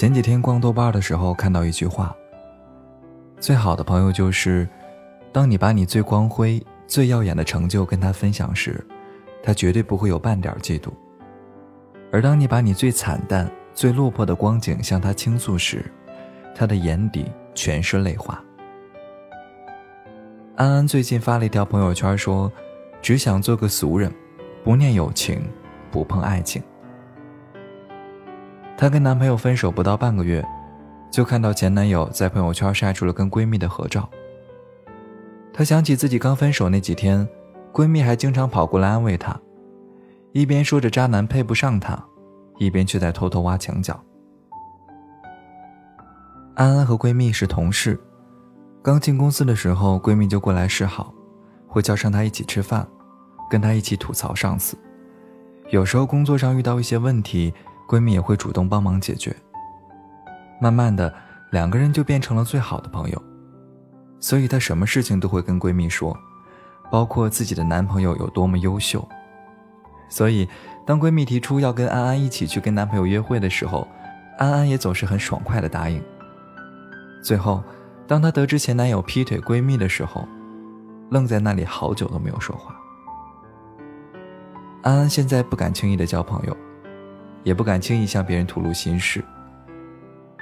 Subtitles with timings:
[0.00, 2.16] 前几天逛豆瓣的时候看到一句话：
[3.38, 4.66] 最好的朋友就是，
[5.30, 8.82] 当你把你最光辉、最耀眼的成就跟他分享时，
[9.42, 10.88] 他绝对不会有半点嫉妒；
[12.10, 15.84] 而当你把你最惨淡、最落魄的光景向他倾诉时，
[16.54, 18.42] 他的眼底全是泪花。
[20.56, 22.50] 安安最近发了一条朋友圈，说
[23.02, 24.10] ：“只想做个俗人，
[24.64, 25.42] 不念友情，
[25.90, 26.62] 不碰爱情。”
[28.80, 30.42] 她跟男朋友分手不到半个月，
[31.10, 34.08] 就看到前男友在朋友圈晒出了跟闺蜜的合照。
[35.52, 37.28] 她想起自己刚分手那几天，
[37.74, 39.38] 闺蜜还经常跑过来安慰她，
[40.32, 42.02] 一边说着渣男配不上她，
[42.56, 44.02] 一边却在偷偷挖墙角。
[46.54, 48.00] 安安和闺蜜是同事，
[48.80, 51.12] 刚进公司的时候，闺蜜就过来示好，
[51.68, 52.88] 会叫上她一起吃饭，
[53.50, 54.74] 跟她一起吐槽上司。
[55.68, 57.52] 有时候工作上遇到一些问题。
[57.90, 59.34] 闺蜜也会主动帮忙解决。
[60.60, 61.12] 慢慢的，
[61.50, 63.20] 两个人就变成了最好的朋友，
[64.20, 66.16] 所以她什么事情都会跟闺蜜说，
[66.88, 69.04] 包括自己的男朋友有多么优秀。
[70.08, 70.48] 所以，
[70.86, 73.88] 当闺蜜提出要跟安安一起去跟男朋友约会的时候，
[74.38, 76.00] 安安也总是很爽快的答应。
[77.24, 77.60] 最后，
[78.06, 80.28] 当她得知前男友劈腿闺蜜的时候，
[81.10, 82.72] 愣在那里好久都没有说话。
[84.82, 86.56] 安安现在不敢轻易的交朋友。
[87.42, 89.24] 也不敢轻易向别人吐露心事，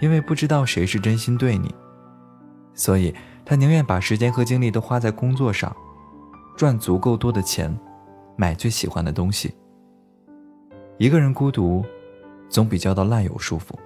[0.00, 1.74] 因为不知道谁是真心对你，
[2.74, 5.74] 所以他宁愿把时间和精力都花在工作上，
[6.56, 7.74] 赚足够多的钱，
[8.36, 9.54] 买最喜欢的东西。
[10.98, 11.84] 一个人孤独，
[12.48, 13.78] 总比交到烂友舒服。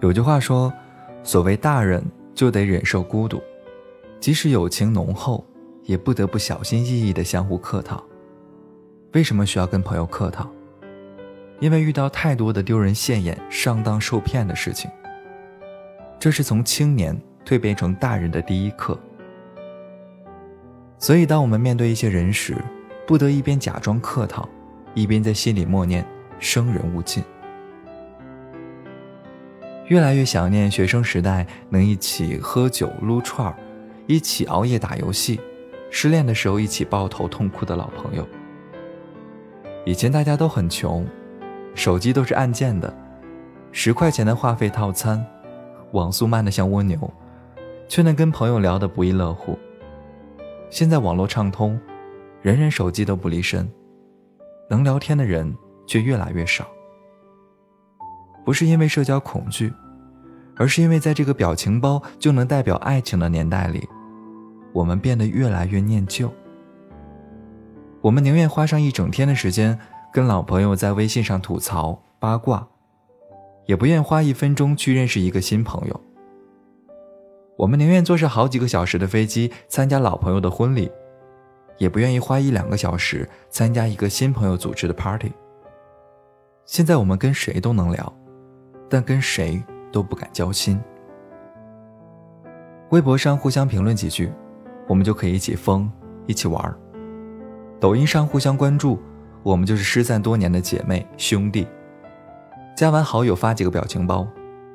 [0.00, 0.72] 有句话说
[1.22, 2.04] ：“所谓大人
[2.34, 3.42] 就得忍受孤独，
[4.20, 5.44] 即使友情浓厚，
[5.84, 8.02] 也不得不小心翼翼的相互客套。”
[9.12, 10.50] 为什么需要跟朋友客套？
[11.58, 14.90] 因为遇到太多的丢人现眼、上当受骗的事情，
[16.18, 18.98] 这是从青年蜕变成大人的第一课。
[20.98, 22.56] 所以，当我们面对一些人时，
[23.06, 24.48] 不得一边假装客套，
[24.94, 26.04] 一边在心里默念
[26.38, 27.24] “生人勿近”。
[29.88, 33.56] 越来越想念学生时代能一起喝酒撸串儿，
[34.06, 35.40] 一起熬夜打游戏，
[35.90, 38.26] 失恋的时候一起抱头痛哭的老朋友。
[39.84, 41.06] 以前大家都很穷。
[41.76, 42.92] 手机都是按键的，
[43.70, 45.24] 十块钱的话费套餐，
[45.92, 46.98] 网速慢得像蜗牛，
[47.86, 49.58] 却能跟朋友聊得不亦乐乎。
[50.70, 51.78] 现在网络畅通，
[52.40, 53.70] 人人手机都不离身，
[54.70, 55.54] 能聊天的人
[55.86, 56.66] 却越来越少。
[58.42, 59.70] 不是因为社交恐惧，
[60.56, 63.86] 而是因为在这个表情包就能代表爱情的年代里，
[64.72, 66.32] 我们变得越来越念旧。
[68.00, 69.78] 我们宁愿花上一整天的时间。
[70.16, 72.66] 跟老朋友在微信上吐槽八卦，
[73.66, 76.00] 也不愿花一分钟去认识一个新朋友。
[77.58, 80.90] 我们宁愿坐上好几个小时的飞机参加老朋友的婚礼，
[81.76, 85.30] 也不愿意花一两个小时参加一个新朋友组织的 party。
[86.64, 88.10] 现在我们跟谁都能聊，
[88.88, 89.62] 但跟谁
[89.92, 90.80] 都不敢交心。
[92.88, 94.32] 微博上互相评论几句，
[94.88, 95.92] 我们就可以一起疯，
[96.26, 96.74] 一起玩
[97.78, 98.98] 抖音上互相关注。
[99.46, 101.68] 我们就是失散多年的姐妹兄弟，
[102.76, 104.26] 加完好友发几个表情包，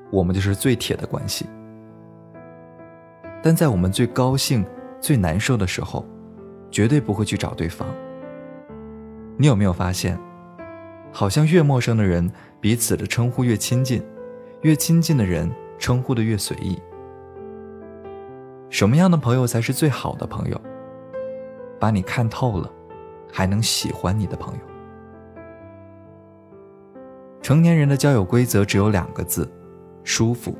[0.09, 1.45] 我们就是最铁的关系。
[3.43, 4.65] 但在我们最高兴、
[5.01, 6.05] 最难受的时候，
[6.71, 7.85] 绝对不会去找对方。
[9.35, 10.17] 你有没有发现，
[11.11, 14.01] 好像越陌生的人，彼此的称呼越亲近，
[14.61, 16.79] 越亲近的人称呼的越随意。
[18.69, 20.61] 什么样的朋友才是最好的朋友？
[21.77, 22.71] 把你看透了。
[23.31, 24.59] 还能喜欢你的朋友。
[27.42, 29.50] 成年人的交友规则只有两个字：
[30.03, 30.56] 舒服。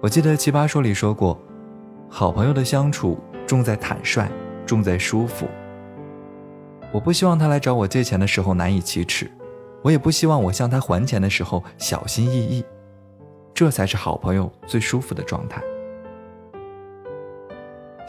[0.00, 1.36] 我记得《奇葩说》里说过，
[2.08, 4.30] 好朋友的相处重在坦率，
[4.64, 5.48] 重在舒服。
[6.92, 9.28] 我不希望他来找我借钱的时候难以启齿，
[9.82, 12.64] 我也不希望我向他还钱的时候小心翼翼。
[13.52, 15.60] 这才是好朋友最舒服的状态。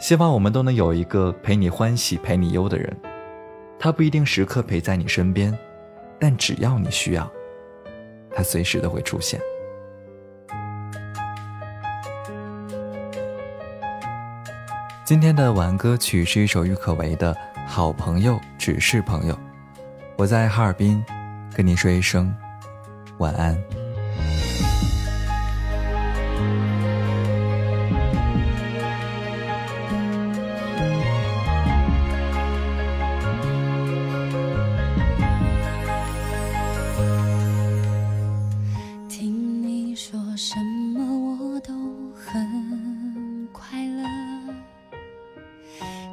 [0.00, 2.96] 希望我们都能有一个陪你欢喜、陪你忧的人，
[3.78, 5.56] 他不一定时刻陪在你身边，
[6.18, 7.30] 但只要你需要，
[8.34, 9.38] 他随时都会出现。
[15.04, 17.34] 今天的晚安歌曲是一首郁可唯的
[17.66, 19.34] 《好朋友只是朋友》，
[20.16, 21.04] 我在哈尔滨，
[21.54, 22.34] 跟你说一声
[23.18, 23.54] 晚安。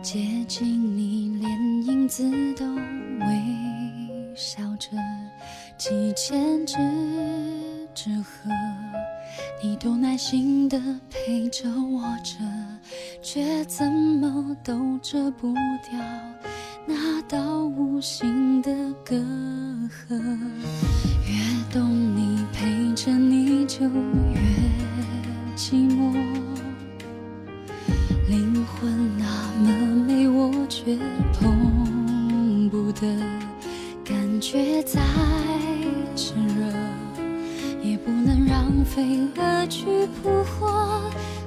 [0.10, 2.24] 接近你，连影子
[2.56, 4.92] 都微笑着，
[5.78, 6.78] 几千只
[7.94, 8.50] 纸鹤，
[9.62, 12.38] 你都耐心的陪着我着，
[13.22, 15.54] 却怎么都遮不
[15.92, 16.00] 掉
[16.86, 18.72] 那道无形的
[19.04, 19.14] 隔
[19.90, 20.18] 阂。
[21.28, 21.36] 越
[21.70, 24.40] 懂你，陪着你就越
[25.58, 26.16] 寂寞，
[30.88, 30.96] 却
[31.34, 33.06] 碰不得，
[34.06, 35.02] 感觉再
[36.16, 36.64] 炽热，
[37.84, 41.02] 也不能让飞蛾去扑火。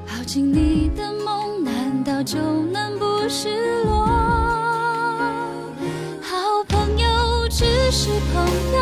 [0.06, 4.04] 抱紧你的梦，难道就能不失落？
[6.20, 8.44] 好朋友只是朋
[8.76, 8.79] 友，